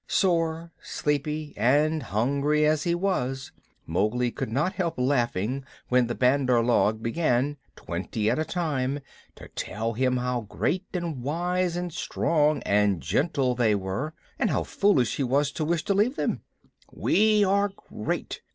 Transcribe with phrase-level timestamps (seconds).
[0.07, 3.51] Sore, sleepy, and hungry as he was,
[3.85, 9.01] Mowgli could not help laughing when the Bandar log began, twenty at a time,
[9.35, 14.63] to tell him how great and wise and strong and gentle they were, and how
[14.63, 16.41] foolish he was to wish to leave them.
[16.91, 18.41] "We are great.